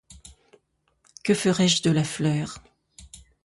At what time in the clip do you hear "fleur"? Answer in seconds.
2.03-2.57